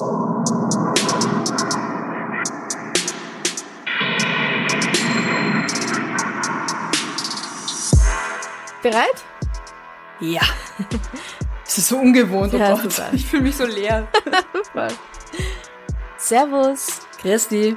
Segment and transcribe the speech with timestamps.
[0.00, 0.14] Bereit?
[10.20, 10.40] Ja.
[11.64, 12.54] Das ist so ungewohnt.
[12.54, 13.14] Oh Ja, total.
[13.14, 14.08] Ich fühle mich so leer.
[16.16, 17.00] Servus.
[17.20, 17.76] Christi.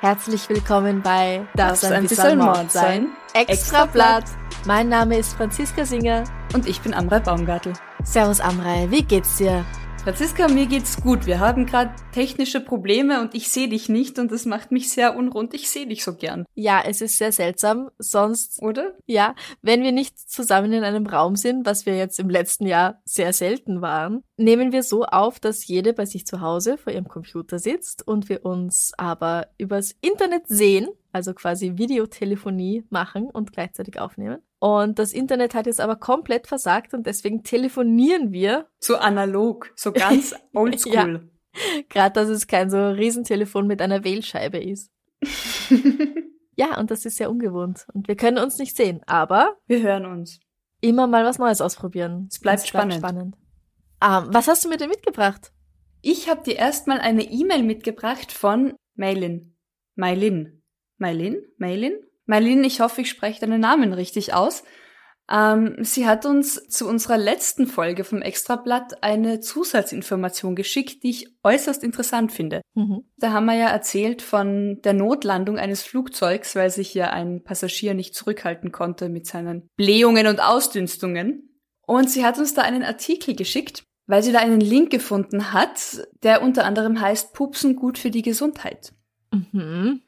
[0.00, 3.08] Herzlich willkommen bei Darf's ein bisschen Mord sein?
[3.34, 4.24] Extra Blatt.
[4.64, 6.24] Mein Name ist Franziska Singer.
[6.54, 7.74] Und ich bin Amrei Baumgartel.
[8.04, 9.66] Servus Amrei, wie geht's dir?
[10.04, 11.26] Franziska, mir geht's gut.
[11.26, 15.14] Wir haben gerade technische Probleme und ich sehe dich nicht und das macht mich sehr
[15.16, 15.52] unrund.
[15.52, 17.90] Ich sehe dich so gern, Ja, es ist sehr seltsam.
[17.98, 18.94] Sonst, oder?
[19.06, 23.02] ja, wenn wir nicht zusammen in einem Raum sind, was wir jetzt im letzten Jahr
[23.04, 27.08] sehr selten waren, nehmen wir so auf, dass jede bei sich zu Hause vor ihrem
[27.08, 33.98] Computer sitzt und wir uns aber übers Internet sehen, also quasi Videotelefonie machen und gleichzeitig
[33.98, 34.38] aufnehmen.
[34.58, 39.92] Und das Internet hat jetzt aber komplett versagt und deswegen telefonieren wir, So analog, so
[39.92, 41.30] ganz oldschool.
[41.88, 44.90] gerade dass es kein so Riesentelefon mit einer Wählscheibe ist.
[46.56, 47.86] Ja, und das ist sehr ungewohnt.
[47.94, 50.40] Und wir können uns nicht sehen, aber Wir hören uns.
[50.80, 52.26] immer mal was Neues ausprobieren.
[52.32, 52.94] Es bleibt spannend.
[52.94, 53.36] spannend.
[54.02, 55.52] Ähm, was hast du mir denn mitgebracht?
[56.02, 59.54] Ich habe dir erstmal eine E-Mail mitgebracht von Mailin.
[59.94, 60.57] Mailin.
[60.98, 61.42] Mailin?
[61.56, 61.94] Mailin?
[62.26, 64.62] Mailin, ich hoffe, ich spreche deinen Namen richtig aus.
[65.30, 71.28] Ähm, sie hat uns zu unserer letzten Folge vom Extrablatt eine Zusatzinformation geschickt, die ich
[71.42, 72.62] äußerst interessant finde.
[72.74, 73.04] Mhm.
[73.18, 77.92] Da haben wir ja erzählt von der Notlandung eines Flugzeugs, weil sich ja ein Passagier
[77.92, 81.60] nicht zurückhalten konnte mit seinen Blähungen und Ausdünstungen.
[81.86, 86.06] Und sie hat uns da einen Artikel geschickt, weil sie da einen Link gefunden hat,
[86.22, 88.92] der unter anderem heißt Pupsen gut für die Gesundheit.
[89.30, 90.00] Mhm.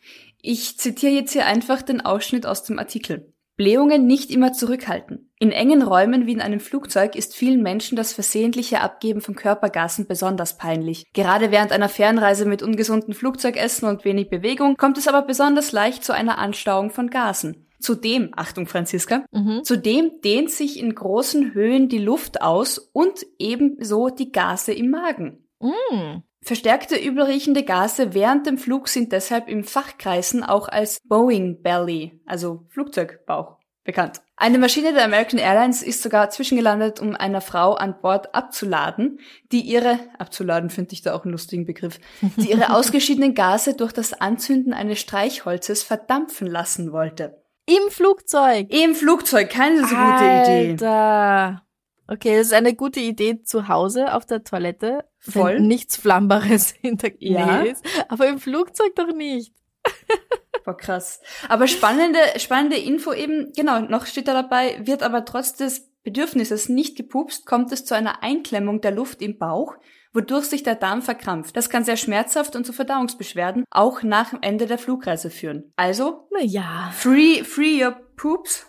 [0.43, 3.33] Ich zitiere jetzt hier einfach den Ausschnitt aus dem Artikel.
[3.57, 5.31] Blähungen nicht immer zurückhalten.
[5.39, 10.07] In engen Räumen wie in einem Flugzeug ist vielen Menschen das versehentliche Abgeben von Körpergasen
[10.07, 11.05] besonders peinlich.
[11.13, 16.05] Gerade während einer Fernreise mit ungesunden Flugzeugessen und wenig Bewegung kommt es aber besonders leicht
[16.05, 17.67] zu einer Anstauung von Gasen.
[17.81, 19.61] Zudem, Achtung Franziska, Mhm.
[19.63, 25.47] zudem dehnt sich in großen Höhen die Luft aus und ebenso die Gase im Magen.
[25.61, 26.23] Mhm.
[26.43, 32.65] Verstärkte übelriechende Gase während dem Flug sind deshalb im Fachkreisen auch als Boeing Belly, also
[32.71, 34.23] Flugzeugbauch, bekannt.
[34.37, 39.21] Eine Maschine der American Airlines ist sogar zwischengelandet, um einer Frau an Bord abzuladen,
[39.53, 42.01] die ihre, abzuladen finde ich da auch einen lustigen Begriff,
[42.37, 47.43] die ihre ausgeschiedenen Gase durch das Anzünden eines Streichholzes verdampfen lassen wollte.
[47.67, 48.69] Im Flugzeug.
[48.71, 50.71] Im Flugzeug, keine so gute Idee.
[50.71, 51.63] Alter.
[52.11, 55.55] Okay, das ist eine gute Idee zu Hause auf der Toilette, Voll.
[55.55, 57.63] wenn nichts Flammbares in der Ja.
[57.63, 57.85] Ist.
[58.09, 59.55] Aber im Flugzeug doch nicht.
[60.65, 61.21] Boah, krass.
[61.49, 66.69] Aber spannende, spannende Info eben, genau, noch steht da dabei, wird aber trotz des Bedürfnisses
[66.69, 69.77] nicht gepupst, kommt es zu einer Einklemmung der Luft im Bauch,
[70.13, 71.57] wodurch sich der Darm verkrampft.
[71.57, 75.73] Das kann sehr schmerzhaft und zu Verdauungsbeschwerden auch nach dem Ende der Flugreise führen.
[75.77, 76.91] Also, Na ja.
[76.93, 78.67] free, free your poops.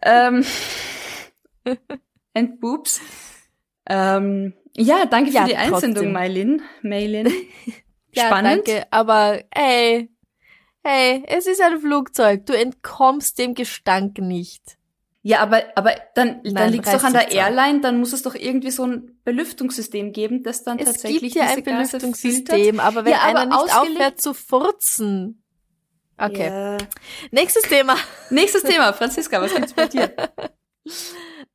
[0.00, 0.46] Ähm,
[2.34, 3.00] and poops.
[3.86, 6.12] Ähm, ja, danke für Ja, die Einsendung, trotzdem.
[6.12, 6.62] Maylin.
[6.82, 7.32] Maylin.
[8.14, 8.68] Ja, Spannend.
[8.68, 10.10] danke, aber ey,
[10.84, 12.44] hey, es ist ein Flugzeug.
[12.44, 14.76] Du entkommst dem Gestank nicht.
[15.22, 17.32] Ja, aber, aber dann, dann Nein, liegt's doch an der.
[17.32, 21.36] Airline, dann muss es doch irgendwie so ein Belüftungssystem geben, das dann Es tatsächlich gibt
[21.36, 22.80] ja ein Gase Belüftungssystem, filtert.
[22.84, 25.42] aber wenn Ja, aber einer nicht aufhört zu furzen.
[26.18, 26.78] Okay, Ja.
[27.30, 27.96] nächstes Thema.
[28.28, 30.14] Nächstes Thema, Franziska, was gibt's bei dir?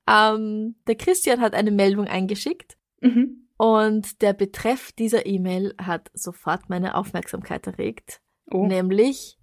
[0.08, 3.48] Ähm, der Christian hat eine Meldung eingeschickt Mhm.
[3.58, 8.22] und der Betreff dieser E-Mail hat sofort meine Aufmerksamkeit erregt.
[8.50, 9.38] Oh, Nämlich,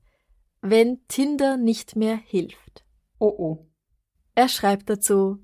[0.62, 2.84] wenn Tinder nicht mehr hilft.
[3.18, 3.66] oh, oh.
[4.34, 5.38] Er schreibt dazu,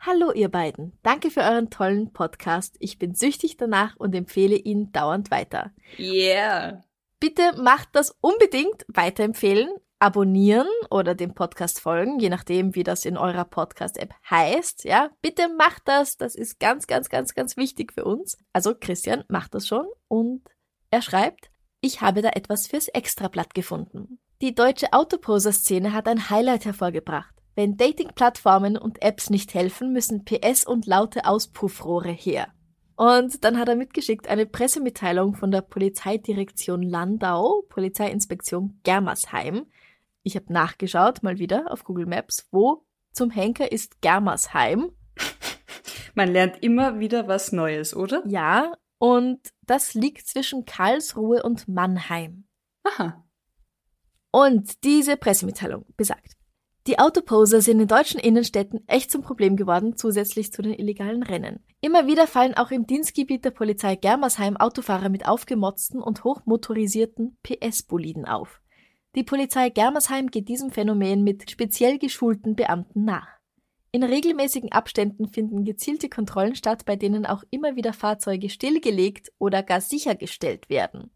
[0.00, 2.76] Hallo ihr beiden, danke für euren tollen Podcast.
[2.78, 5.72] Ich bin süchtig danach und empfehle ihn dauernd weiter.
[5.98, 6.84] Yeah.
[7.18, 9.68] Bitte macht das unbedingt weiterempfehlen,
[9.98, 14.84] abonnieren oder dem Podcast folgen, je nachdem, wie das in eurer Podcast-App heißt.
[14.84, 16.16] Ja, bitte macht das.
[16.16, 18.36] Das ist ganz, ganz, ganz, ganz wichtig für uns.
[18.52, 20.42] Also Christian macht das schon und
[20.90, 21.50] er schreibt,
[21.80, 24.18] ich habe da etwas fürs Extrablatt gefunden.
[24.40, 27.34] Die deutsche Autoposer-Szene hat ein Highlight hervorgebracht.
[27.56, 32.46] Wenn Dating-Plattformen und Apps nicht helfen, müssen PS und laute Auspuffrohre her.
[32.94, 39.66] Und dann hat er mitgeschickt eine Pressemitteilung von der Polizeidirektion Landau, Polizeiinspektion Germersheim.
[40.22, 44.92] Ich habe nachgeschaut, mal wieder auf Google Maps, wo zum Henker ist Germersheim.
[46.14, 48.22] Man lernt immer wieder was Neues, oder?
[48.26, 52.44] Ja, und das liegt zwischen Karlsruhe und Mannheim.
[52.84, 53.24] Aha.
[54.30, 56.36] Und diese Pressemitteilung besagt,
[56.86, 61.62] die Autoposer sind in deutschen Innenstädten echt zum Problem geworden, zusätzlich zu den illegalen Rennen.
[61.82, 68.24] Immer wieder fallen auch im Dienstgebiet der Polizei Germersheim Autofahrer mit aufgemotzten und hochmotorisierten PS-Boliden
[68.24, 68.62] auf.
[69.14, 73.28] Die Polizei Germersheim geht diesem Phänomen mit speziell geschulten Beamten nach.
[73.90, 79.62] In regelmäßigen Abständen finden gezielte Kontrollen statt, bei denen auch immer wieder Fahrzeuge stillgelegt oder
[79.62, 81.10] gar sichergestellt werden.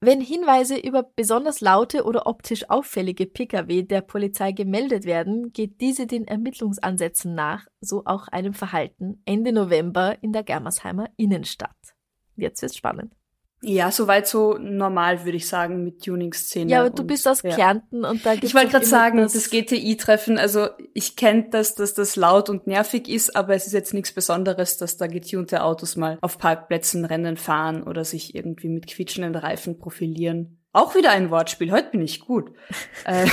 [0.00, 6.06] Wenn Hinweise über besonders laute oder optisch auffällige Pkw der Polizei gemeldet werden, geht diese
[6.06, 11.96] den Ermittlungsansätzen nach, so auch einem Verhalten Ende November in der Germersheimer Innenstadt.
[12.36, 13.14] Jetzt wird's spannend.
[13.62, 16.70] Ja, soweit so normal, würde ich sagen, mit Tuning-Szene.
[16.70, 17.54] Ja, aber du bist aus ja.
[17.54, 21.74] Kärnten und da gibt's Ich wollte gerade sagen, das, das GTI-Treffen, also ich kenne das,
[21.74, 25.62] dass das laut und nervig ist, aber es ist jetzt nichts Besonderes, dass da getunte
[25.62, 30.58] Autos mal auf Parkplätzen Rennen fahren oder sich irgendwie mit quietschenden Reifen profilieren.
[30.72, 32.50] Auch wieder ein Wortspiel, heute bin ich gut.
[33.06, 33.26] äh,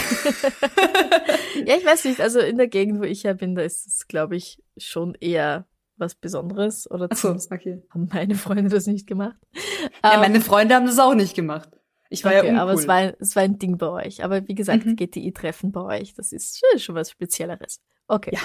[1.66, 4.08] Ja, ich weiß nicht, also in der Gegend, wo ich ja bin, da ist es,
[4.08, 5.68] glaube ich, schon eher
[5.98, 7.82] was Besonderes oder zumindest okay.
[7.90, 9.38] haben meine Freunde das nicht gemacht.
[10.04, 11.70] Ja, Ähm, meine Freunde haben das auch nicht gemacht.
[12.10, 12.60] Ich war okay, ja uncool.
[12.62, 14.24] aber es war, es war ein Ding bei euch.
[14.24, 14.96] Aber wie gesagt, Mhm.
[14.96, 17.82] GTI-Treffen bei euch, das ist schon- schon was Spezielleres.
[18.08, 18.32] Okay.
[18.34, 18.40] Ja.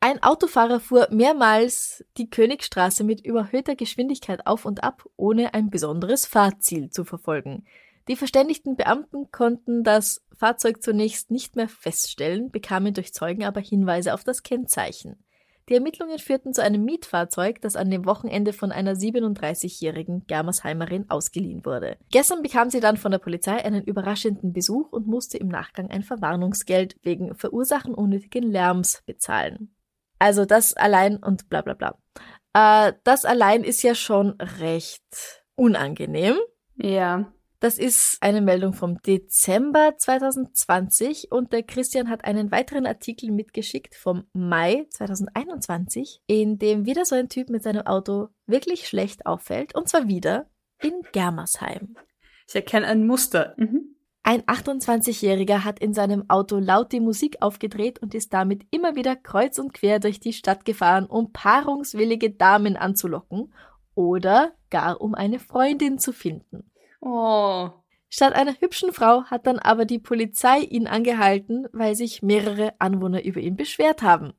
[0.00, 6.26] Ein Autofahrer fuhr mehrmals die Königstraße mit überhöhter Geschwindigkeit auf und ab, ohne ein besonderes
[6.26, 7.64] Fahrziel zu verfolgen.
[8.08, 14.12] Die verständigten Beamten konnten das Fahrzeug zunächst nicht mehr feststellen, bekamen durch Zeugen aber Hinweise
[14.12, 15.24] auf das Kennzeichen.
[15.68, 21.64] Die Ermittlungen führten zu einem Mietfahrzeug, das an dem Wochenende von einer 37-jährigen Germersheimerin ausgeliehen
[21.64, 21.96] wurde.
[22.10, 26.02] Gestern bekam sie dann von der Polizei einen überraschenden Besuch und musste im Nachgang ein
[26.02, 29.74] Verwarnungsgeld wegen Verursachen unnötigen Lärms bezahlen.
[30.18, 31.98] Also das allein und bla bla bla.
[32.54, 36.36] Äh, das allein ist ja schon recht unangenehm.
[36.76, 37.32] Ja.
[37.62, 43.94] Das ist eine Meldung vom Dezember 2020 und der Christian hat einen weiteren Artikel mitgeschickt
[43.94, 49.76] vom Mai 2021, in dem wieder so ein Typ mit seinem Auto wirklich schlecht auffällt
[49.76, 50.50] und zwar wieder
[50.82, 51.94] in Germersheim.
[52.48, 53.54] Ich erkenne ein Muster.
[53.56, 53.94] Mhm.
[54.24, 59.14] Ein 28-Jähriger hat in seinem Auto laut die Musik aufgedreht und ist damit immer wieder
[59.14, 63.54] kreuz und quer durch die Stadt gefahren, um paarungswillige Damen anzulocken
[63.94, 66.71] oder gar um eine Freundin zu finden.
[67.02, 67.70] Oh.
[68.08, 73.24] Statt einer hübschen Frau hat dann aber die Polizei ihn angehalten, weil sich mehrere Anwohner
[73.24, 74.34] über ihn beschwert haben.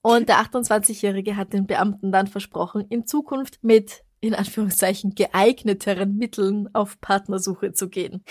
[0.00, 6.68] Und der 28-Jährige hat den Beamten dann versprochen, in Zukunft mit, in Anführungszeichen, geeigneteren Mitteln
[6.74, 8.24] auf Partnersuche zu gehen.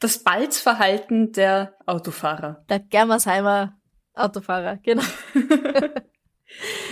[0.00, 2.64] Das Balzverhalten der Autofahrer.
[2.68, 3.78] Der Germersheimer
[4.14, 5.04] Autofahrer, genau.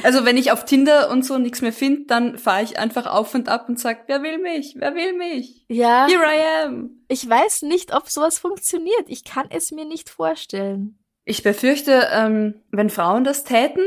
[0.02, 3.34] Also wenn ich auf Tinder und so nichts mehr finde, dann fahre ich einfach auf
[3.34, 4.74] und ab und sag, wer will mich?
[4.76, 5.64] Wer will mich?
[5.68, 6.90] Ja, Here I am.
[7.08, 9.04] ich weiß nicht, ob sowas funktioniert.
[9.08, 10.98] Ich kann es mir nicht vorstellen.
[11.24, 13.84] Ich befürchte, ähm, wenn Frauen das täten,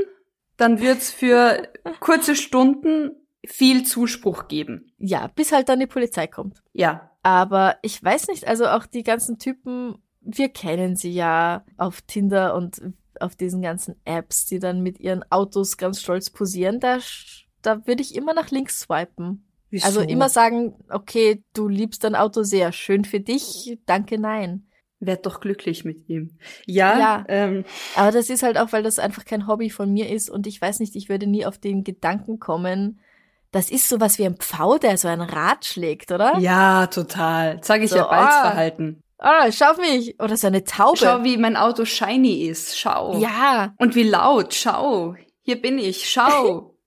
[0.57, 1.69] dann wird's für
[2.00, 3.12] kurze Stunden
[3.45, 4.91] viel Zuspruch geben.
[4.98, 6.62] Ja, bis halt dann die Polizei kommt.
[6.74, 7.12] Ja.
[7.24, 12.55] Aber ich weiß nicht, also auch die ganzen Typen, wir kennen sie ja auf Tinder
[12.55, 12.82] und
[13.22, 16.80] auf diesen ganzen Apps, die dann mit ihren Autos ganz stolz posieren.
[16.80, 17.00] Da,
[17.62, 19.46] da würde ich immer nach links swipen.
[19.70, 19.86] Wieso?
[19.86, 24.66] Also immer sagen, okay, du liebst dein Auto sehr, schön für dich, danke, nein.
[25.00, 26.38] Werd doch glücklich mit ihm.
[26.66, 27.26] Ja, Ja.
[27.30, 27.64] Ähm,
[27.96, 30.60] Aber das ist halt auch, weil das einfach kein Hobby von mir ist und ich
[30.62, 33.00] weiß nicht, ich würde nie auf den Gedanken kommen,
[33.52, 36.38] das ist sowas wie ein Pfau, der so ein Rad schlägt, oder?
[36.40, 37.60] ja, total.
[37.64, 38.10] Sag ich So, ja, ah.
[38.10, 39.04] Balzverhalten.
[39.20, 40.20] Ah, schau auf mich.
[40.22, 40.98] Oder so eine Taube.
[40.98, 42.80] Schau, wie mein Auto shiny ist.
[42.80, 43.18] Schau.
[43.20, 43.74] ja.
[43.78, 44.54] Und wie laut.
[44.54, 45.16] Schau.
[45.42, 46.10] Hier bin ich.
[46.10, 46.76] Schau.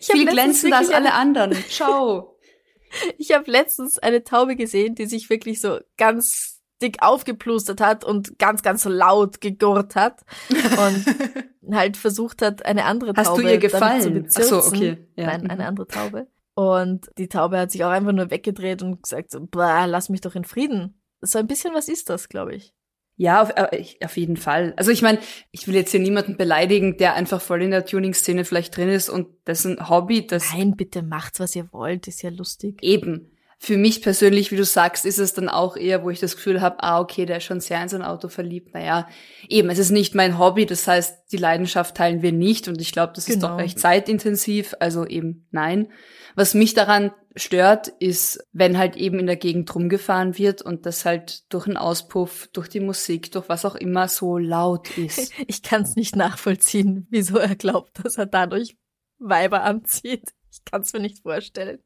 [0.00, 1.56] Ich Viel glänzender als alle anderen.
[1.68, 2.36] Schau.
[3.16, 8.38] Ich habe letztens eine Taube gesehen, die sich wirklich so ganz dick aufgeplustert hat und
[8.38, 10.20] ganz, ganz laut gegurrt hat
[10.50, 14.28] und halt versucht hat, eine andere Taube Hast du ihr zu gefallen?
[14.36, 14.98] Ach so, okay.
[15.16, 15.26] Ja.
[15.28, 15.68] Nein, eine Mhm.
[15.68, 16.26] andere Taube.
[16.54, 20.34] Und die Taube hat sich auch einfach nur weggedreht und gesagt so, lass mich doch
[20.34, 21.01] in Frieden.
[21.22, 22.74] So ein bisschen was ist das, glaube ich.
[23.16, 24.72] Ja, auf, äh, auf jeden Fall.
[24.76, 25.18] Also ich meine,
[25.50, 29.08] ich will jetzt hier niemanden beleidigen, der einfach voll in der Tuning-Szene vielleicht drin ist
[29.08, 32.82] und dessen Hobby das Nein, bitte macht's, was ihr wollt, ist ja lustig.
[32.82, 33.31] eben.
[33.64, 36.60] Für mich persönlich, wie du sagst, ist es dann auch eher, wo ich das Gefühl
[36.60, 38.74] habe, ah, okay, der ist schon sehr in sein Auto verliebt.
[38.74, 39.06] Naja,
[39.48, 42.90] eben, es ist nicht mein Hobby, das heißt, die Leidenschaft teilen wir nicht und ich
[42.90, 43.36] glaube, das genau.
[43.36, 43.62] ist doch genau.
[43.62, 45.92] recht zeitintensiv, also eben nein.
[46.34, 51.04] Was mich daran stört, ist, wenn halt eben in der Gegend rumgefahren wird und das
[51.04, 55.32] halt durch einen Auspuff, durch die Musik, durch was auch immer so laut ist.
[55.46, 58.76] Ich kann es nicht nachvollziehen, wieso er glaubt, dass er dadurch
[59.20, 60.32] Weiber anzieht.
[60.50, 61.78] Ich kann es mir nicht vorstellen.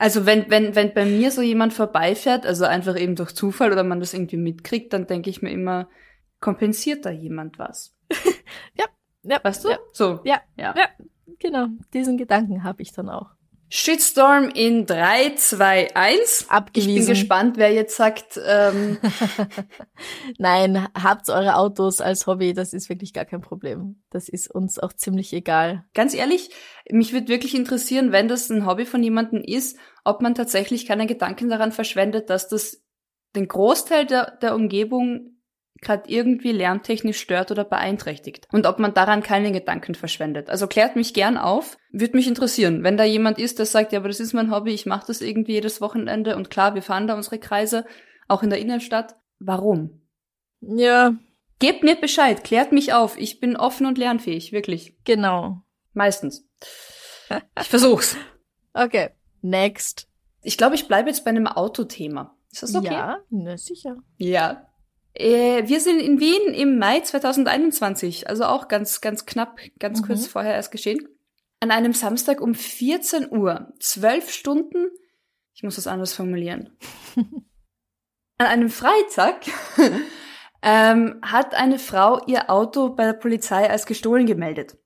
[0.00, 3.84] Also wenn, wenn, wenn bei mir so jemand vorbeifährt, also einfach eben durch Zufall oder
[3.84, 5.90] man das irgendwie mitkriegt, dann denke ich mir immer,
[6.40, 7.94] kompensiert da jemand was?
[8.78, 8.86] ja,
[9.24, 9.38] ja.
[9.44, 9.68] Weißt du?
[9.68, 9.78] Ja.
[9.92, 10.20] So.
[10.24, 10.86] Ja, ja, ja.
[11.38, 11.66] Genau.
[11.92, 13.32] Diesen Gedanken habe ich dann auch.
[13.72, 16.46] Shitstorm in 3, 2, 1.
[16.48, 16.90] Abgewiesen.
[16.90, 18.38] Ich bin gespannt, wer jetzt sagt.
[18.44, 18.98] Ähm
[20.38, 24.02] Nein, habt eure Autos als Hobby, das ist wirklich gar kein Problem.
[24.10, 25.84] Das ist uns auch ziemlich egal.
[25.94, 26.50] Ganz ehrlich,
[26.90, 31.06] mich würde wirklich interessieren, wenn das ein Hobby von jemandem ist, ob man tatsächlich keine
[31.06, 32.82] Gedanken daran verschwendet, dass das
[33.36, 35.39] den Großteil der, der Umgebung
[35.80, 38.46] gerade irgendwie lärmtechnisch stört oder beeinträchtigt.
[38.52, 40.50] Und ob man daran keine Gedanken verschwendet.
[40.50, 41.78] Also klärt mich gern auf.
[41.90, 44.72] Würde mich interessieren, wenn da jemand ist, der sagt, ja, aber das ist mein Hobby,
[44.72, 47.84] ich mache das irgendwie jedes Wochenende und klar, wir fahren da unsere Kreise,
[48.28, 49.16] auch in der Innenstadt.
[49.38, 50.02] Warum?
[50.60, 51.14] Ja.
[51.58, 53.18] Gebt mir Bescheid, klärt mich auf.
[53.18, 54.96] Ich bin offen und lernfähig, wirklich.
[55.04, 55.62] Genau.
[55.92, 56.48] Meistens.
[57.60, 58.16] Ich versuch's.
[58.72, 59.10] Okay,
[59.42, 60.06] next.
[60.42, 62.36] Ich glaube, ich bleibe jetzt bei einem Autothema.
[62.52, 62.94] Ist das okay?
[62.94, 63.96] Ja, na sicher.
[64.16, 64.69] Ja,
[65.14, 70.06] äh, wir sind in Wien im Mai 2021, also auch ganz, ganz knapp, ganz mhm.
[70.06, 71.08] kurz vorher erst geschehen.
[71.60, 74.88] An einem Samstag um 14 Uhr, zwölf Stunden,
[75.52, 76.76] ich muss das anders formulieren.
[78.38, 79.42] An einem Freitag
[80.62, 84.78] ähm, hat eine Frau ihr Auto bei der Polizei als gestohlen gemeldet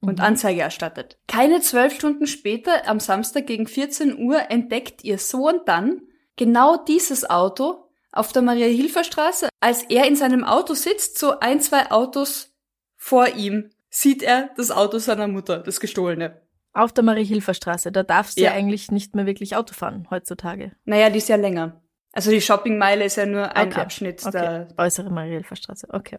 [0.00, 0.24] und mhm.
[0.24, 1.18] Anzeige erstattet.
[1.26, 6.02] Keine zwölf Stunden später, am Samstag gegen 14 Uhr, entdeckt ihr Sohn dann
[6.36, 11.90] genau dieses Auto auf der Maria-Hilfer-Straße, als er in seinem Auto sitzt, so ein, zwei
[11.90, 12.52] Autos
[12.96, 16.40] vor ihm, sieht er das Auto seiner Mutter, das gestohlene.
[16.72, 18.50] Auf der Marie-Hilfer-Straße, da darfst du ja.
[18.50, 20.72] ja eigentlich nicht mehr wirklich Auto fahren heutzutage.
[20.84, 21.82] Naja, die ist ja länger.
[22.12, 23.80] Also die Shoppingmeile ist ja nur ein okay.
[23.80, 24.32] Abschnitt okay.
[24.32, 25.88] der äußere Marie-Hilfer-Straße.
[25.90, 26.18] Okay.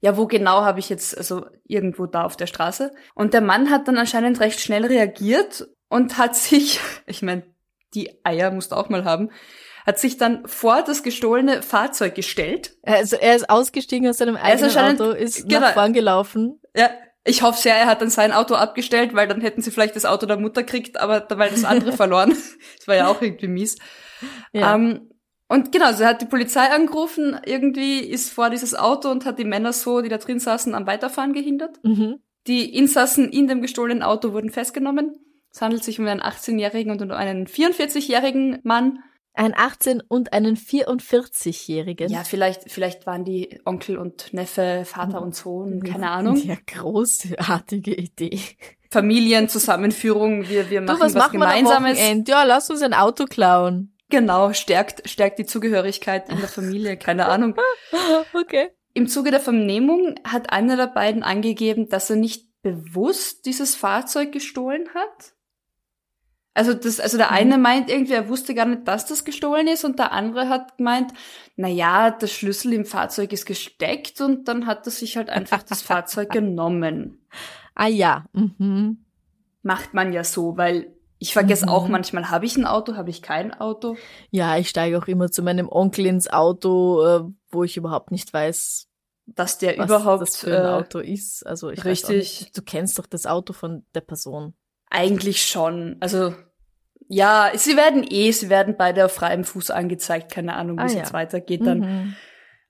[0.00, 2.92] Ja, wo genau habe ich jetzt, also irgendwo da auf der Straße.
[3.14, 7.44] Und der Mann hat dann anscheinend recht schnell reagiert und hat sich, ich meine,
[7.94, 9.30] die Eier musst du auch mal haben,
[9.86, 12.76] hat sich dann vor das gestohlene Fahrzeug gestellt.
[12.82, 16.60] Also er ist ausgestiegen aus seinem eigenen Auto, ist genau, nach vorn gelaufen.
[16.76, 16.90] Ja,
[17.24, 20.04] ich hoffe sehr, er hat dann sein Auto abgestellt, weil dann hätten sie vielleicht das
[20.04, 22.36] Auto der Mutter kriegt, aber weil das andere verloren.
[22.76, 23.76] Das war ja auch irgendwie mies.
[24.52, 24.74] Ja.
[24.74, 25.08] Um, ähm,
[25.48, 29.44] und genau, sie hat die Polizei angerufen, irgendwie ist vor dieses Auto und hat die
[29.44, 31.78] Männer so, die da drin saßen, am Weiterfahren gehindert.
[31.82, 32.20] Mhm.
[32.46, 35.14] Die Insassen in dem gestohlenen Auto wurden festgenommen.
[35.52, 39.00] Es handelt sich um einen 18-jährigen und um einen 44-jährigen Mann.
[39.34, 42.10] Ein 18- und einen 44-Jährigen.
[42.10, 46.36] Ja, vielleicht, vielleicht waren die Onkel und Neffe, Vater und Sohn, keine Ahnung.
[46.36, 48.40] Ja, großartige Idee.
[48.90, 51.98] Familienzusammenführung, wir, wir machen du, was, was Gemeinsames.
[52.26, 53.96] Ja, lass uns ein Auto klauen.
[54.10, 57.56] Genau, stärkt, stärkt die Zugehörigkeit in der Familie, keine Ahnung.
[58.34, 58.68] okay.
[58.92, 64.30] Im Zuge der Vernehmung hat einer der beiden angegeben, dass er nicht bewusst dieses Fahrzeug
[64.30, 65.32] gestohlen hat.
[66.54, 67.62] Also das, also der eine mhm.
[67.62, 71.12] meint irgendwie, er wusste gar nicht, dass das gestohlen ist und der andere hat gemeint,
[71.56, 75.62] na ja, der Schlüssel im Fahrzeug ist gesteckt und dann hat er sich halt einfach
[75.62, 77.26] das Fahrzeug genommen.
[77.74, 79.04] Ah ja, mhm.
[79.62, 81.72] Macht man ja so, weil ich vergesse mhm.
[81.72, 83.96] auch manchmal, habe ich ein Auto, habe ich kein Auto?
[84.30, 88.32] Ja, ich steige auch immer zu meinem Onkel ins Auto, äh, wo ich überhaupt nicht
[88.32, 88.88] weiß,
[89.26, 91.46] dass der was überhaupt das für ein äh, Auto ist.
[91.46, 92.40] Also ich richtig.
[92.40, 94.54] Nicht, du kennst doch das Auto von der Person.
[94.94, 95.96] Eigentlich schon.
[96.00, 96.34] Also
[97.08, 100.32] ja, sie werden eh, sie werden beide auf freiem Fuß angezeigt.
[100.32, 101.00] Keine Ahnung, wie ah, es ja.
[101.00, 101.78] jetzt weitergeht dann.
[101.80, 102.16] Mhm.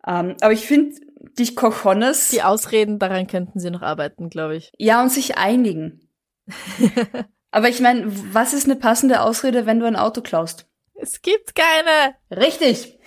[0.07, 0.97] Ähm, aber ich finde,
[1.39, 2.29] dich Cojones.
[2.31, 4.73] Die Ausreden, daran könnten sie noch arbeiten, glaube ich.
[4.79, 6.09] Ja, und sich einigen.
[7.51, 10.69] aber ich meine, was ist eine passende Ausrede, wenn du ein Auto klaust?
[10.95, 12.15] Es gibt keine.
[12.31, 12.99] Richtig.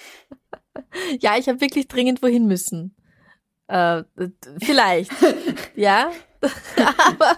[1.19, 2.95] ja, ich habe wirklich dringend wohin müssen.
[3.67, 4.03] Äh,
[4.62, 5.12] vielleicht.
[5.75, 6.12] ja.
[6.79, 7.38] aber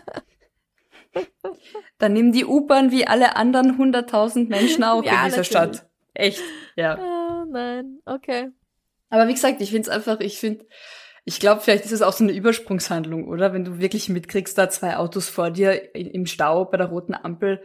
[1.97, 5.47] dann nimm die U-Bahn wie alle anderen 100.000 Menschen auch ja, in dieser natürlich.
[5.47, 5.89] Stadt.
[6.13, 6.41] Echt,
[6.75, 6.97] ja.
[6.97, 8.49] Oh nein, okay.
[9.09, 10.65] Aber wie gesagt, ich finde es einfach, ich finde,
[11.25, 13.53] ich glaube, vielleicht ist es auch so eine Übersprungshandlung, oder?
[13.53, 17.61] Wenn du wirklich mitkriegst, da zwei Autos vor dir im Stau bei der roten Ampel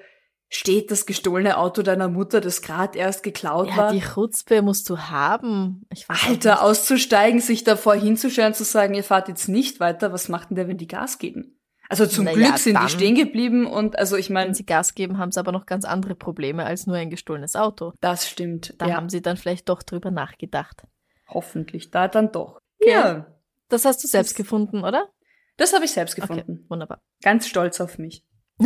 [0.54, 3.92] steht das gestohlene Auto deiner Mutter, das gerade erst geklaut ja, war.
[3.92, 5.86] Die Chutzpe musst du haben.
[6.08, 10.56] Alter, auszusteigen, sich davor hinzustellen, zu sagen, ihr fahrt jetzt nicht weiter, was macht denn
[10.56, 11.58] der, wenn die Gas geben?
[11.92, 14.94] Also zum Naja, Glück sind die stehen geblieben und also ich meine, Wenn sie Gas
[14.94, 17.92] geben, haben sie aber noch ganz andere Probleme als nur ein gestohlenes Auto.
[18.00, 18.74] das stimmt.
[18.78, 20.84] Da ja, haben sie dann vielleicht doch drüber nachgedacht.
[21.28, 22.60] hoffentlich da dann doch.
[22.80, 22.92] Okay.
[22.92, 23.26] Ja,
[23.68, 25.10] Das hast du selbst Das- gefunden, oder?
[25.58, 26.64] das habe ich selbst Okay, gefunden.
[26.70, 27.02] wunderbar.
[27.22, 28.24] Ganz stolz auf mich.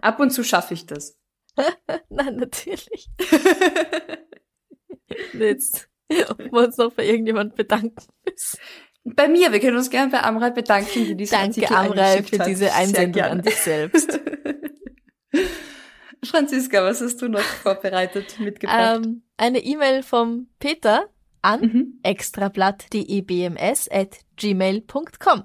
[0.00, 1.18] Ab und zu schaffe ich das.
[2.10, 3.10] Nein, natürlich.
[5.34, 5.88] Jetzt
[6.30, 8.58] ob wir uns noch bei irgendjemand bedanken müssen.
[9.14, 12.38] Bei mir, wir können uns gerne bei Amrei bedanken, die diesen Danke, Artikel Amrei, für
[12.38, 12.46] hat.
[12.46, 14.18] diese Einsendung an dich selbst.
[16.24, 19.04] Franziska, was hast du noch vorbereitet, mitgebracht?
[19.04, 21.08] ähm, eine E-Mail vom Peter
[21.42, 22.00] an Mhm.
[22.02, 25.44] extrablatt.debms at gmail.com.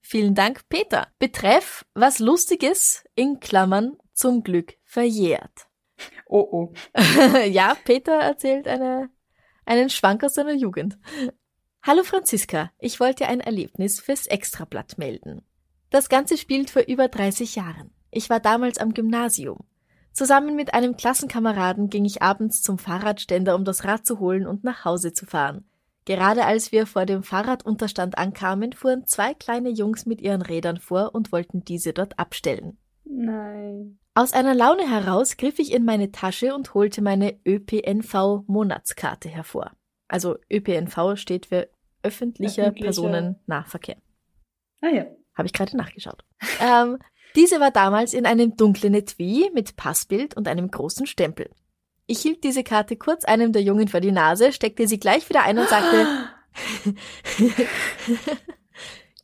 [0.00, 1.08] Vielen Dank, Peter.
[1.18, 5.66] Betreff, was Lustiges, in Klammern, zum Glück verjährt.
[6.26, 6.72] Oh, oh.
[7.48, 9.08] ja, Peter erzählt eine,
[9.64, 10.96] einen Schwank aus seiner Jugend.
[11.86, 15.42] Hallo Franziska, ich wollte ein Erlebnis fürs Extrablatt melden.
[15.90, 17.90] Das Ganze spielt vor über 30 Jahren.
[18.10, 19.58] Ich war damals am Gymnasium.
[20.10, 24.64] Zusammen mit einem Klassenkameraden ging ich abends zum Fahrradständer, um das Rad zu holen und
[24.64, 25.68] nach Hause zu fahren.
[26.06, 31.14] Gerade als wir vor dem Fahrradunterstand ankamen, fuhren zwei kleine Jungs mit ihren Rädern vor
[31.14, 32.78] und wollten diese dort abstellen.
[33.04, 33.98] Nein.
[34.14, 39.72] Aus einer Laune heraus griff ich in meine Tasche und holte meine ÖPNV-Monatskarte hervor.
[40.08, 41.68] Also ÖPNV steht für
[42.04, 43.96] öffentlicher Öffentlicher- Personennahverkehr.
[44.80, 45.06] Ah ja.
[45.34, 46.22] Habe ich gerade nachgeschaut.
[46.60, 46.98] ähm,
[47.34, 51.50] diese war damals in einem dunklen Etui mit Passbild und einem großen Stempel.
[52.06, 55.42] Ich hielt diese Karte kurz einem der Jungen vor die Nase, steckte sie gleich wieder
[55.42, 56.06] ein und sagte,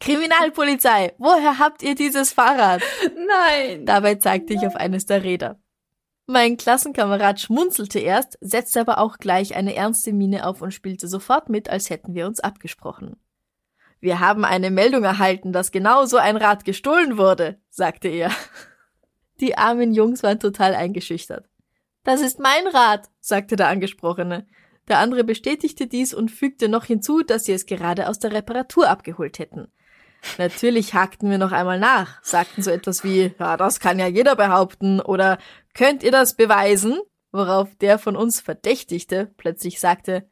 [0.01, 2.83] Kriminalpolizei, woher habt ihr dieses Fahrrad?
[3.15, 3.85] Nein.
[3.85, 5.61] Dabei zeigte ich auf eines der Räder.
[6.33, 11.49] Mein Klassenkamerad schmunzelte erst, setzte aber auch gleich eine ernste Miene auf und spielte sofort
[11.49, 13.17] mit, als hätten wir uns abgesprochen.
[13.99, 18.31] Wir haben eine Meldung erhalten, dass genau so ein Rad gestohlen wurde, sagte er.
[19.41, 21.49] Die armen Jungs waren total eingeschüchtert.
[22.05, 24.47] Das ist mein Rad, sagte der Angesprochene.
[24.87, 28.89] Der andere bestätigte dies und fügte noch hinzu, dass sie es gerade aus der Reparatur
[28.89, 29.67] abgeholt hätten.
[30.39, 34.37] Natürlich hakten wir noch einmal nach, sagten so etwas wie, ja, das kann ja jeder
[34.37, 35.39] behaupten, oder
[35.75, 36.99] könnt ihr das beweisen?
[37.33, 40.29] Worauf der von uns Verdächtigte plötzlich sagte,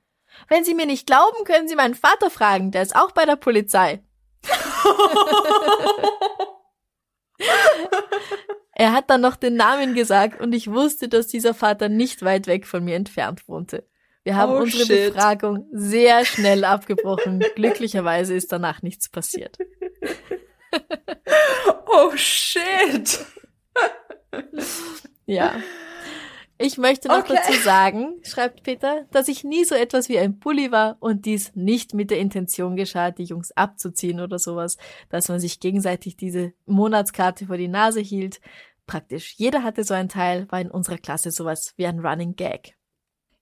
[0.48, 3.36] wenn Sie mir nicht glauben, können Sie meinen Vater fragen, der ist auch bei der
[3.36, 4.02] Polizei.
[8.80, 12.46] Er hat dann noch den Namen gesagt und ich wusste, dass dieser Vater nicht weit
[12.46, 13.84] weg von mir entfernt wohnte.
[14.28, 15.14] Wir haben Oh, unsere shit.
[15.14, 17.42] Befragung sehr schnell abgebrochen.
[17.54, 19.56] Glücklicherweise ist danach nichts passiert.
[21.90, 23.24] Oh shit.
[25.24, 25.56] Ja.
[26.58, 27.36] Ich möchte noch Okay.
[27.36, 31.52] dazu sagen, schreibt Peter, dass ich nie so etwas wie ein Bully war und dies
[31.54, 34.76] nicht mit der Intention geschah, die Jungs abzuziehen oder sowas,
[35.08, 38.40] dass man sich gegenseitig diese Monatskarte vor die Nase hielt.
[38.86, 42.77] Praktisch jeder hatte so ein Teil, war in unserer Klasse sowas wie ein Running Gag.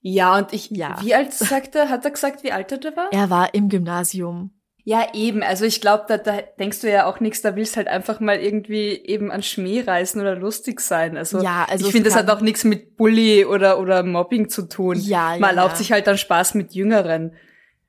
[0.09, 0.99] Ja, und ich, Ja.
[1.03, 3.09] wie alt sagt er, hat er gesagt, wie alt er war?
[3.11, 4.53] Er war im Gymnasium.
[4.85, 5.43] Ja, eben.
[5.43, 8.37] Also ich glaube, da, da denkst du ja auch nichts, da willst halt einfach mal
[8.39, 11.17] irgendwie eben an Schmäh reißen oder lustig sein.
[11.17, 14.69] Also, Ja, also ich finde, das hat auch nichts mit Bully oder, oder Mobbing zu
[14.69, 14.97] tun.
[15.01, 15.79] Ja, ja, Man erlaubt ja.
[15.79, 17.35] sich halt dann Spaß mit Jüngeren.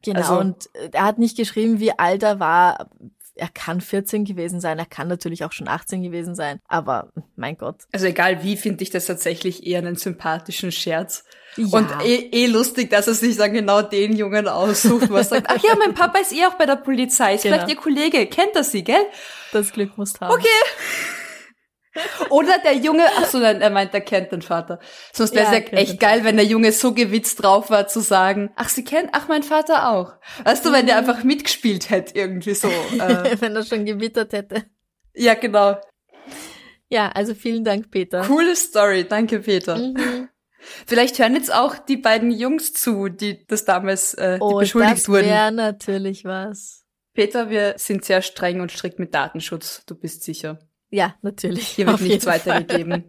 [0.03, 2.89] Genau, Also- und äh, er hat nicht geschrieben, wie alt er war.
[3.37, 7.57] Er kann 14 gewesen sein, er kann natürlich auch schon 18 gewesen sein, aber mein
[7.57, 7.83] Gott.
[7.93, 11.23] Also egal wie, finde ich das tatsächlich eher einen sympathischen Scherz.
[11.55, 11.65] Ja.
[11.79, 15.63] Und eh, eh lustig, dass er sich dann genau den Jungen aussucht, was sagt, ach
[15.63, 17.55] ja, mein Papa ist eh auch bei der Polizei, ist Genau.
[17.55, 19.05] vielleicht ihr Kollege, kennt er sie, gell?
[19.51, 20.33] Das Glück musst haben.
[20.33, 20.45] Okay.
[22.29, 24.79] Oder der Junge, ach so, nein, er meint, er kennt den Vater.
[25.13, 27.99] Sonst wäre es Ja, ja, echt geil, wenn der Junge so gewitzt drauf war, zu
[28.01, 30.13] sagen, ach, sie kennt, ach, mein Vater auch.
[30.43, 31.09] Weißt du, wenn der Mhm.
[31.09, 32.67] einfach mitgespielt hätte, irgendwie so.
[32.67, 34.65] Äh, Wenn er schon gewittert hätte.
[35.13, 35.77] ja, genau.
[36.89, 38.21] Ja, also vielen Dank, Peter.
[38.21, 39.77] Coole Story, danke, Peter.
[39.77, 40.29] Mhm.
[40.85, 44.97] Vielleicht hören jetzt auch die beiden Jungs zu, die das damals äh, die Oh, beschuldigt
[44.97, 45.27] das wurden.
[45.27, 46.83] wäre natürlich was.
[47.13, 50.59] Peter, wir sind sehr streng und strikt mit Datenschutz, du bist sicher.
[50.89, 51.67] Ja, natürlich.
[51.67, 53.05] Hier wird nichts weitergegeben.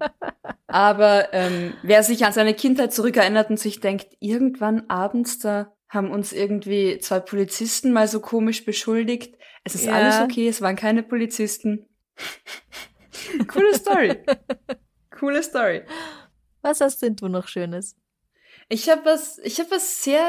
[0.66, 6.10] Aber ähm, wer sich an seine Kindheit zurückerinnert und sich denkt, irgendwann abends da haben
[6.10, 9.36] uns irgendwie zwei Polizisten mal so komisch beschuldigt.
[9.64, 9.94] Es ist Ja.
[9.94, 11.86] alles okay, es waren keine Polizisten.
[13.46, 14.16] Coole Story.
[15.18, 15.82] Coole Story.
[16.62, 17.96] Was hast denn du noch Schönes?
[18.70, 20.22] Ich habe was, ich habe was sehr,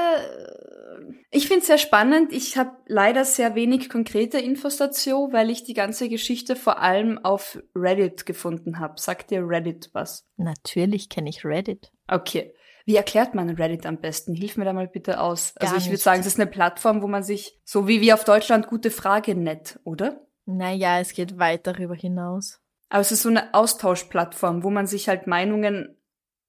[1.30, 2.32] ich finde sehr spannend.
[2.32, 7.18] Ich habe leider sehr wenig konkrete Infos dazu, weil ich die ganze Geschichte vor allem
[7.18, 8.94] auf Reddit gefunden habe.
[8.98, 10.26] Sagt dir Reddit was?
[10.38, 11.92] Natürlich kenne ich Reddit.
[12.08, 12.54] Okay.
[12.86, 14.34] Wie erklärt man Reddit am besten?
[14.34, 15.54] Hilf mir da mal bitte aus.
[15.58, 18.14] Also Gar ich würde sagen, es ist eine Plattform, wo man sich, so wie wir
[18.14, 20.26] auf Deutschland, gute Frage nett, oder?
[20.46, 22.62] Naja, es geht weit darüber hinaus.
[22.88, 25.99] Aber es ist so eine Austauschplattform, wo man sich halt Meinungen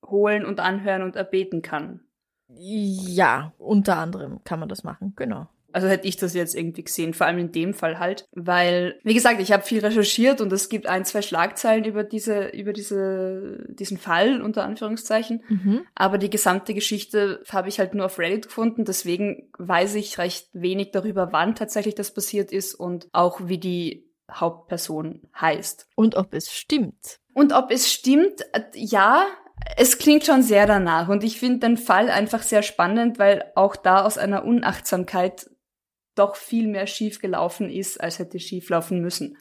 [0.06, 2.00] holen und anhören und erbeten kann.
[2.48, 5.48] Ja, unter anderem kann man das machen, genau.
[5.72, 9.14] Also hätte ich das jetzt irgendwie gesehen, vor allem in dem Fall halt, weil wie
[9.14, 13.66] gesagt, ich habe viel recherchiert und es gibt ein, zwei Schlagzeilen über diese über diese
[13.68, 15.82] diesen Fall unter Anführungszeichen, Mhm.
[15.94, 20.48] aber die gesamte Geschichte habe ich halt nur auf Reddit gefunden, deswegen weiß ich recht
[20.52, 25.86] wenig darüber, wann tatsächlich das passiert ist und auch wie die Hauptperson heißt.
[25.94, 27.20] Und ob es stimmt.
[27.32, 29.24] Und ob es stimmt, äh, ja,
[29.76, 31.08] es klingt schon sehr danach.
[31.08, 35.50] Und ich finde den Fall einfach sehr spannend, weil auch da aus einer Unachtsamkeit
[36.14, 39.36] doch viel mehr schief gelaufen ist, als hätte schief laufen müssen.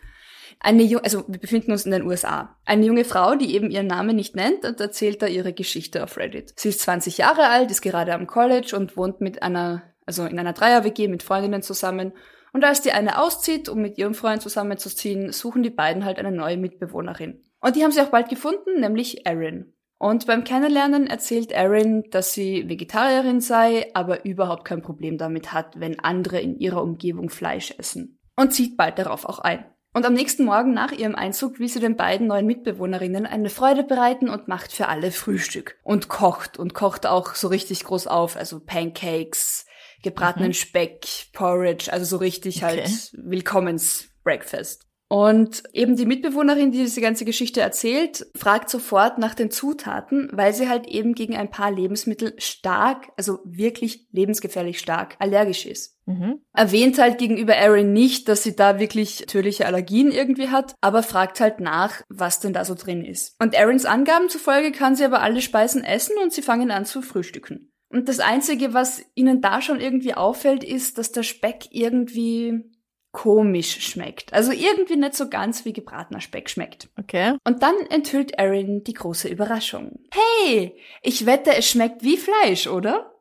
[0.62, 2.58] Eine Ju also wir befinden uns in den USA.
[2.66, 6.18] Eine junge Frau, die eben ihren Namen nicht nennt und erzählt da ihre Geschichte auf
[6.18, 6.54] Reddit.
[6.58, 10.38] Sie ist 20 Jahre alt, ist gerade am College und wohnt mit einer, also in
[10.38, 12.14] einer Dreier-WG mit Freundinnen zusammen.
[12.52, 16.32] Und als die eine auszieht, um mit ihrem Freund zusammenzuziehen, suchen die beiden halt eine
[16.32, 17.44] neue Mitbewohnerin.
[17.62, 19.74] Und die haben sie auch bald gefunden, nämlich Erin.
[20.02, 25.78] Und beim Kennenlernen erzählt Erin, dass sie Vegetarierin sei, aber überhaupt kein Problem damit hat,
[25.78, 28.18] wenn andere in ihrer Umgebung Fleisch essen.
[28.38, 29.66] Und zieht bald darauf auch ein.
[29.94, 33.84] Und am nächsten Morgen nach ihrem Einzug will sie den beiden neuen Mitbewohnerinnen eine Freude
[33.84, 35.78] bereiten und macht für alle Frühstück.
[35.84, 39.66] Und kocht und kocht auch so richtig groß auf, also Pancakes,
[40.02, 40.54] gebratenen Mhm.
[40.54, 42.94] Speck, Porridge, also so richtig halt Okay.
[43.14, 44.89] Willkommensbreakfast.
[45.12, 50.54] Und eben die Mitbewohnerin, die diese ganze Geschichte erzählt, fragt sofort nach den Zutaten, weil
[50.54, 55.98] sie halt eben gegen ein paar Lebensmittel stark, also wirklich lebensgefährlich stark allergisch ist.
[56.06, 56.42] Mhm.
[56.54, 61.40] Erwähnt halt gegenüber Erin nicht, dass sie da wirklich tödliche Allergien irgendwie hat, aber fragt
[61.40, 63.36] halt nach, was denn da so drin ist.
[63.42, 67.02] Und Erins Angaben zufolge kann sie aber alle Speisen essen und sie fangen an zu
[67.02, 67.72] frühstücken.
[67.90, 72.70] Und das Einzige, was ihnen da schon irgendwie auffällt, ist, dass der Speck irgendwie
[73.12, 74.34] komisch schmeckt.
[74.34, 76.90] Also irgendwie nicht so ganz wie gebratener Speck schmeckt.
[76.98, 77.36] Okay.
[77.44, 80.00] Und dann enthüllt Erin die große Überraschung.
[80.12, 83.12] Hey, ich wette, es schmeckt wie Fleisch, oder?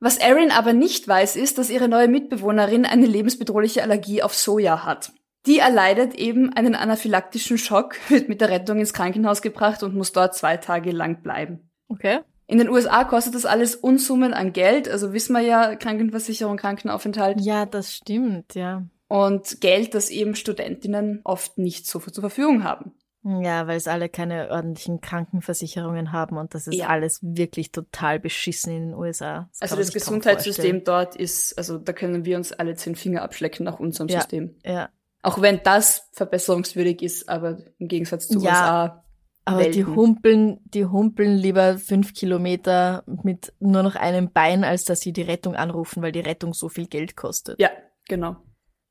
[0.00, 4.84] Was Erin aber nicht weiß, ist, dass ihre neue Mitbewohnerin eine lebensbedrohliche Allergie auf Soja
[4.84, 5.12] hat.
[5.46, 10.12] Die erleidet eben einen anaphylaktischen Schock, wird mit der Rettung ins Krankenhaus gebracht und muss
[10.12, 11.70] dort zwei Tage lang bleiben.
[11.88, 12.20] Okay.
[12.46, 17.40] In den USA kostet das alles Unsummen an Geld, also wissen wir ja, Krankenversicherung, Krankenaufenthalt
[17.40, 18.84] Ja, das stimmt, ja.
[19.12, 22.92] Und Geld, das eben Studentinnen oft nicht so zur Verfügung haben.
[23.24, 26.88] Ja, weil es alle keine ordentlichen Krankenversicherungen haben und das ist Ja.
[26.88, 29.48] alles wirklich total beschissen in den USA.
[29.60, 33.22] Also das sich kaum Gesundheitssystem dort ist, also da können wir uns alle zehn Finger
[33.22, 34.20] abschlecken nach unserem Ja.
[34.20, 34.56] System.
[34.64, 34.88] Ja,
[35.24, 38.50] Auch wenn das verbesserungswürdig ist, aber im Gegensatz zu Ja.
[38.50, 39.04] USA.
[39.44, 39.96] aber die Welten.
[39.96, 45.22] humpeln, die humpeln lieber fünf Kilometer mit nur noch einem Bein, als dass sie die
[45.22, 47.60] Rettung anrufen, weil die Rettung so viel Geld kostet.
[47.60, 47.70] Ja,
[48.08, 48.36] genau.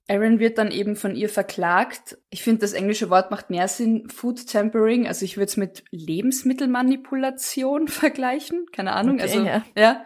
[0.07, 2.17] Erin wird dann eben von ihr verklagt.
[2.29, 4.09] Ich finde, das englische Wort macht mehr Sinn.
[4.09, 5.07] Food Tampering.
[5.07, 8.65] Also ich würde es mit Lebensmittelmanipulation vergleichen.
[8.71, 9.15] Keine Ahnung.
[9.15, 9.63] Okay, also, ja.
[9.77, 10.05] ja.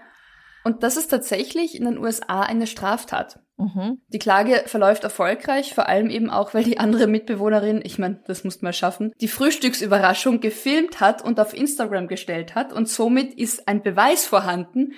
[0.64, 3.40] Und das ist tatsächlich in den USA eine Straftat.
[3.58, 4.02] Mhm.
[4.08, 8.44] Die Klage verläuft erfolgreich, vor allem eben auch, weil die andere Mitbewohnerin, ich meine, das
[8.44, 13.68] muss man schaffen, die Frühstücksüberraschung gefilmt hat und auf Instagram gestellt hat und somit ist
[13.68, 14.94] ein Beweis vorhanden,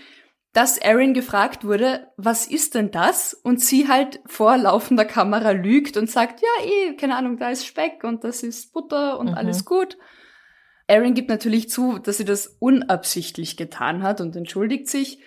[0.54, 3.34] dass Erin gefragt wurde, was ist denn das?
[3.34, 7.66] Und sie halt vor laufender Kamera lügt und sagt, ja, eh, keine Ahnung, da ist
[7.66, 9.34] Speck und das ist Butter und Mhm.
[9.36, 9.98] alles gut.
[10.88, 15.20] Erin gibt natürlich zu, dass sie das unabsichtlich getan hat und entschuldigt sich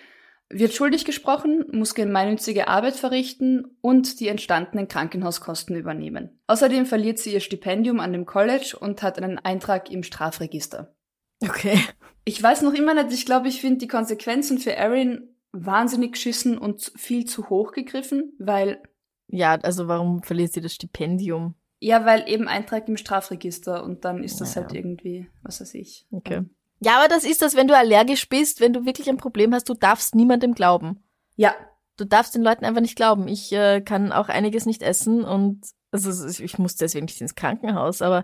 [0.53, 6.41] wird schuldig gesprochen, muss gemeinnützige Arbeit verrichten und die entstandenen Krankenhauskosten übernehmen.
[6.47, 10.93] Außerdem verliert sie ihr Stipendium an dem College und hat einen Eintrag im Strafregister.
[11.41, 11.79] Okay.
[12.23, 16.57] Ich weiß noch immer nicht, ich glaube, ich finde die Konsequenzen für Erin wahnsinnig geschissen
[16.57, 18.81] und viel zu hoch gegriffen, weil,
[19.27, 21.55] Ja, also warum verliert sie das Stipendium?
[21.83, 24.61] ja, weil eben Eintrag im Strafregister und dann ist das Ja.
[24.61, 26.05] halt irgendwie, was weiß ich.
[26.11, 26.43] Okay.
[26.79, 29.67] Ja, aber das ist das, wenn du allergisch bist, wenn du wirklich ein Problem hast,
[29.67, 31.03] du darfst niemandem glauben.
[31.35, 31.55] Ja,
[31.97, 33.27] Du darfst den Leuten einfach nicht glauben.
[33.27, 38.01] Ich äh, kann auch einiges nicht essen und also ich musste deswegen nicht ins Krankenhaus,
[38.01, 38.23] aber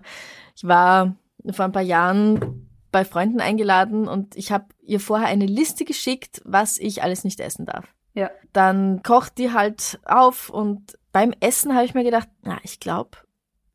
[0.56, 1.14] ich war
[1.52, 6.40] vor ein paar Jahren bei Freunden eingeladen und ich habe ihr vorher eine Liste geschickt,
[6.44, 7.86] was ich alles nicht essen darf.
[8.14, 8.30] Ja.
[8.52, 13.18] Dann kocht die halt auf und beim Essen habe ich mir gedacht, na, ich glaube,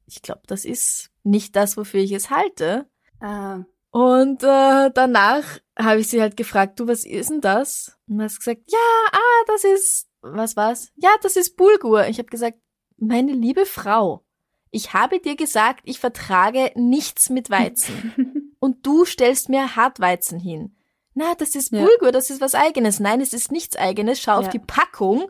[0.05, 2.87] ich glaube, das ist nicht das, wofür ich es halte.
[3.21, 3.59] äh,
[3.91, 5.43] Und äh, danach
[5.77, 7.97] habe ich sie halt gefragt, du, was ist denn das?
[8.07, 8.77] Und du hast gesagt, ja,
[9.11, 10.91] ah, das ist, was war's?
[10.95, 12.07] Ja, das ist Bulgur.
[12.07, 12.57] Ich habe gesagt,
[12.97, 14.23] meine liebe Frau,
[14.71, 18.13] ich habe dir gesagt, ich vertrage nichts mit Weizen.
[18.63, 20.73] Und du stellst mir Hartweizen hin.
[21.15, 21.81] Na, das ist Ja.
[21.83, 23.01] Bulgur, das ist was eigenes.
[23.01, 24.21] Nein, es ist nichts eigenes.
[24.21, 24.51] Schau auf Ja.
[24.51, 25.29] die Packung.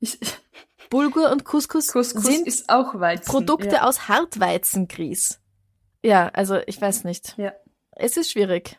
[0.00, 0.18] ich,
[0.90, 3.24] Bulgur und Couscous, Couscous sind ist auch Weizen.
[3.24, 3.84] Produkte ja.
[3.84, 5.40] aus Hartweizengrieß.
[6.02, 7.38] Ja, also ich weiß nicht.
[7.38, 7.54] Ja.
[7.92, 8.78] Es ist schwierig.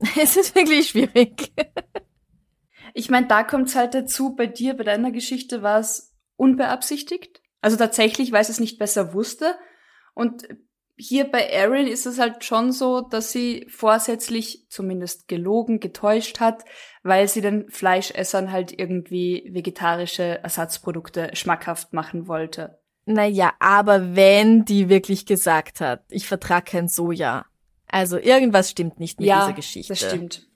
[0.20, 1.52] Es ist wirklich schwierig.
[2.94, 7.40] Ich meine, da kommt's halt dazu, bei dir, bei deiner Geschichte war es unbeabsichtigt.
[7.60, 9.56] Also tatsächlich, weil es nicht besser wusste.
[10.14, 10.48] Und
[11.00, 16.64] hier bei Erin ist es halt schon so, dass sie vorsätzlich zumindest gelogen, getäuscht hat,
[17.02, 22.78] weil sie den Fleischessern halt irgendwie vegetarische Ersatzprodukte schmackhaft machen wollte.
[23.06, 27.46] Naja, aber wenn die wirklich gesagt hat, ich vertrag kein Soja.
[27.88, 29.92] Also irgendwas stimmt nicht mit dieser Geschichte.
[29.92, 30.46] das stimmt.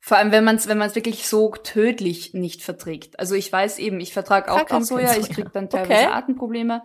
[0.00, 3.18] Vor allem, wenn man es wenn man's wirklich so tödlich nicht verträgt.
[3.20, 5.34] Also ich weiß eben, ich vertrage auch Vertrag kein auch kein Soja, ich Soja.
[5.34, 6.12] krieg dann teilweise Okay.
[6.12, 6.82] Atemprobleme,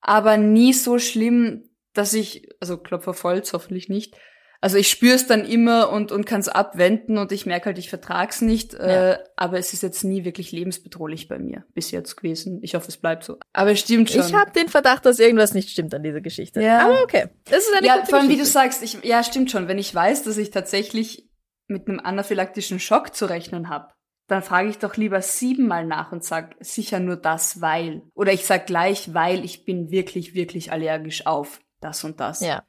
[0.00, 4.16] aber nie so schlimm, dass ich, also Klopf auf Holz hoffentlich nicht,
[4.62, 7.78] also ich spüre es dann immer und, und kann es abwenden und ich merke halt,
[7.78, 12.16] ich vertrag's nicht, äh, aber es ist jetzt nie wirklich lebensbedrohlich bei mir bis jetzt
[12.16, 12.60] gewesen.
[12.62, 13.38] Ich hoffe, es bleibt so.
[13.52, 14.20] Aber es stimmt schon.
[14.20, 16.62] Ich habe den Verdacht, dass irgendwas nicht stimmt an dieser Geschichte.
[16.62, 16.84] Ja.
[16.84, 17.26] Aber okay.
[17.46, 19.66] Das ist eine ja, vor allem, wie du sagst, ich, ja, stimmt schon.
[19.66, 21.28] Wenn ich weiß, dass ich tatsächlich
[21.66, 23.88] mit einem anaphylaktischen Schock zu rechnen habe,
[24.28, 28.02] dann frage ich doch lieber siebenmal nach und sag sicher nur das, weil.
[28.14, 32.40] Oder ich sag gleich, weil ich bin wirklich, wirklich allergisch auf das und das.
[32.40, 32.62] Ja.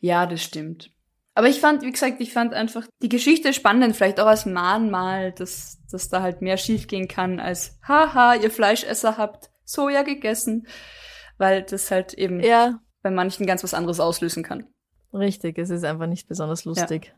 [0.00, 0.90] Ja, das stimmt.
[1.34, 5.32] Aber ich fand, wie gesagt, ich fand einfach die Geschichte spannend, vielleicht auch als Mahnmal,
[5.32, 10.66] dass, dass da halt mehr schiefgehen kann als, haha, ihr Fleischesser habt Soja gegessen.
[11.38, 14.66] Weil das halt eben Ja, bei manchen ganz was anderes auslösen kann.
[15.14, 15.58] richtig.
[15.58, 17.14] Es ist einfach nicht besonders lustig.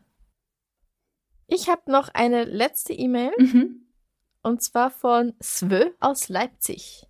[1.47, 3.85] Ich habe noch eine letzte E-Mail Mhm.
[4.41, 7.05] und zwar von Svö aus Leipzig.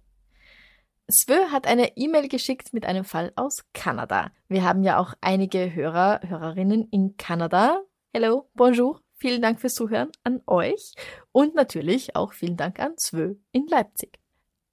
[1.07, 4.31] Svö hat eine E-Mail geschickt mit einem Fall aus Kanada.
[4.47, 7.83] Wir haben ja auch einige Hörer, Hörerinnen in Kanada.
[8.11, 9.01] Hello, bonjour.
[9.13, 10.93] Vielen Dank fürs Zuhören an euch
[11.31, 14.19] und natürlich auch vielen Dank an Svö in Leipzig.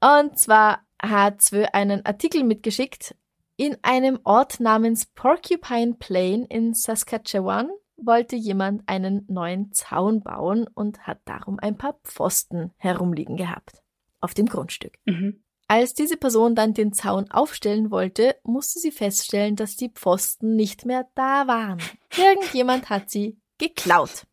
[0.00, 3.14] Und zwar hat Svö einen Artikel mitgeschickt.
[3.56, 7.68] In einem Ort namens Porcupine Plain in Saskatchewan
[7.98, 13.82] wollte jemand einen neuen Zaun bauen und hat darum ein paar Pfosten herumliegen gehabt.
[14.20, 14.98] Auf dem Grundstück.
[15.04, 15.42] Mhm.
[15.72, 20.84] Als diese Person dann den Zaun aufstellen wollte, musste sie feststellen, dass die Pfosten nicht
[20.84, 21.78] mehr da waren.
[22.14, 24.26] Irgendjemand hat sie geklaut.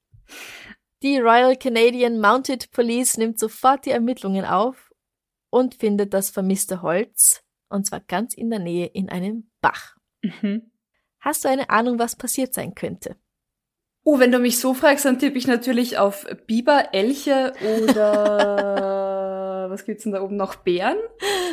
[1.02, 4.92] Die Royal Canadian Mounted Police nimmt sofort die Ermittlungen auf
[5.50, 9.96] und findet das vermisste Holz, und zwar ganz in der Nähe in einem Bach.
[10.22, 10.74] Mhm.
[11.22, 13.16] Hast du eine Ahnung, was passiert sein könnte?
[14.04, 19.36] Oh, wenn du mich so fragst, dann tippe ich natürlich auf Biber, Elche oder
[19.70, 20.56] was gibt's denn da oben noch?
[20.56, 20.98] Bären?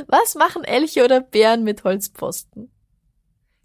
[0.07, 2.71] Was machen Elche oder Bären mit Holzpfosten?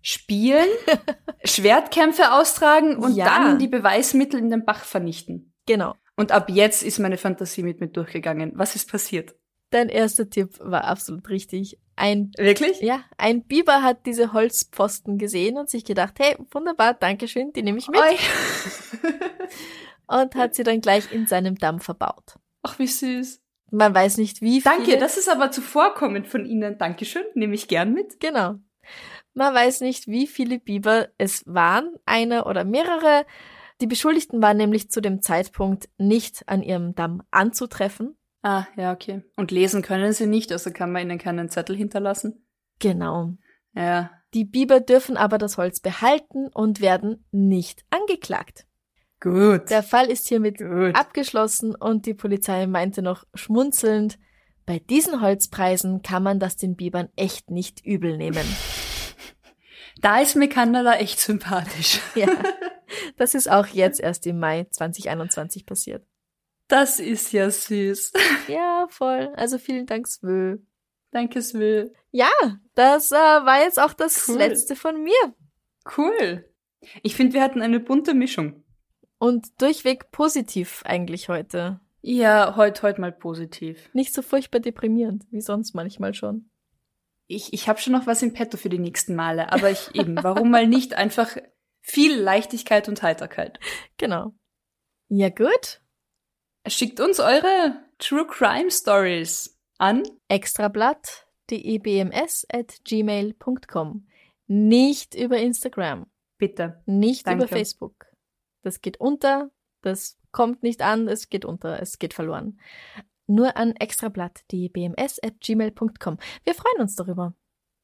[0.02, 0.68] Spielen,
[1.44, 3.26] Schwertkämpfe austragen und Ja.
[3.26, 5.54] dann die Beweismittel in den Bach vernichten.
[5.68, 5.96] Genau.
[6.16, 8.54] Und ab jetzt ist meine Fantasie mit mir durchgegangen.
[8.56, 9.36] Was ist passiert?
[9.70, 11.80] Dein erster Tipp war absolut richtig.
[11.96, 12.82] Ein Wirklich?
[12.82, 17.62] Ja, ein Biber hat diese Holzpfosten gesehen und sich gedacht, hey, wunderbar, danke schön, die
[17.64, 18.02] nehme ich mit.
[20.08, 22.36] Und hat sie dann gleich in seinem Damm verbaut.
[22.64, 23.41] Ach, wie süß.
[23.72, 24.76] Man weiß nicht, wie viele.
[24.76, 26.78] Danke, das ist aber zuvorkommend von Ihnen.
[26.78, 28.20] Dankeschön, nehme ich gern mit.
[28.20, 28.56] Genau.
[29.34, 33.26] Man weiß nicht, wie viele Biber es waren, einer oder mehrere.
[33.80, 38.18] Die Beschuldigten waren nämlich zu dem Zeitpunkt nicht an ihrem Damm anzutreffen.
[38.44, 39.24] Ah, ja, okay.
[39.38, 42.46] Und lesen können Sie nicht, also kann man Ihnen keinen Zettel hinterlassen.
[42.80, 43.34] Genau.
[43.74, 44.12] Ja.
[44.34, 48.66] Die Biber dürfen aber das Holz behalten und werden nicht angeklagt.
[49.22, 49.70] Gut.
[49.70, 50.96] Der Fall ist hiermit Gut.
[50.96, 54.18] abgeschlossen und die Polizei meinte noch schmunzelnd,
[54.66, 58.46] bei diesen Holzpreisen kann man das den Bibern echt nicht übel nehmen.
[60.00, 62.00] Da ist mir Kanada echt sympathisch.
[62.16, 62.28] ja,
[63.18, 66.08] das ist auch jetzt erst im Mai 2021 passiert.
[66.68, 68.14] Das ist ja süß.
[68.48, 69.32] Ja, voll.
[69.36, 70.58] Also vielen Dank, Svö.
[71.12, 71.94] Danke, Svil.
[72.12, 72.32] Ja,
[72.74, 74.38] das äh, war jetzt auch das Cool.
[74.38, 75.36] letzte von mir.
[75.98, 76.50] Cool.
[77.04, 78.61] Ich finde, wir hatten eine bunte Mischung.
[79.22, 81.80] Und durchweg positiv eigentlich heute.
[82.02, 83.88] Ja, heute heute mal positiv.
[83.94, 86.50] Nicht so furchtbar deprimierend, wie sonst manchmal schon.
[87.28, 90.18] Ich, ich habe schon noch was im Petto für die nächsten Male, aber ich eben,
[90.24, 91.38] warum mal nicht einfach
[91.82, 93.60] viel Leichtigkeit und Heiterkeit.
[93.98, 94.34] Genau.
[95.08, 95.82] Ja, gut.
[96.66, 100.02] Schickt uns eure True Crime Stories an.
[100.30, 104.08] Extrablatt, die ebms at gmail.com.
[104.48, 106.08] Nicht über Instagram,
[106.40, 106.82] Bitte.
[106.88, 107.44] nicht Danke.
[107.44, 108.11] über Facebook.
[108.62, 112.60] Das geht unter, das kommt nicht an, es geht unter, es geht verloren.
[113.28, 116.18] Nur an Extrablatt, die bms at gmail.com.
[116.44, 117.34] Wir freuen uns darüber.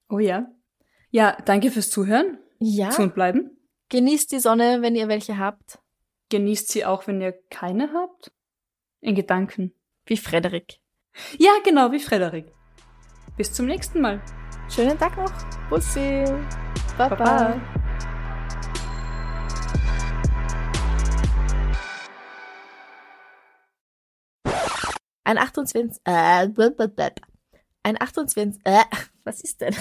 [0.10, 0.48] Oh ja.
[1.10, 2.38] Ja, danke fürs Zuhören.
[2.60, 3.58] Ja, Gesund bleiben.
[3.90, 5.80] genießt die Sonne, wenn ihr welche habt.
[6.30, 8.32] Genießt sie auch, wenn ihr keine habt.
[9.00, 9.74] In Gedanken.
[10.06, 10.80] Wie Frederik.
[11.38, 12.52] Ja, genau, wie Frederik.
[13.38, 14.22] Bis zum nächsten Mal.
[14.70, 15.32] Schönen Tag noch.
[15.70, 16.26] Bussi.
[16.98, 17.16] Baba.
[17.16, 17.84] Baba.
[25.28, 27.10] Ein 28, äh, blablabla.
[27.84, 28.84] ein 28, äh,
[29.26, 29.76] was ist denn?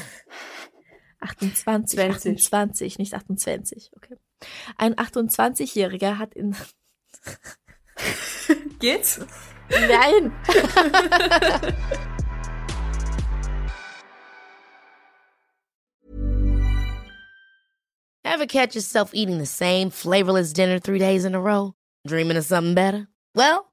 [1.21, 2.45] 28, 20.
[2.47, 4.17] 28, nicht 28, okay.
[4.77, 6.57] Ein 28-Jähriger hat in,
[8.81, 9.21] Geht's?
[9.71, 10.33] nein,
[18.25, 21.75] Ever catch yourself eating the same flavorless dinner three days in a row?
[22.07, 23.09] Dreaming of something better?
[23.35, 23.73] Well,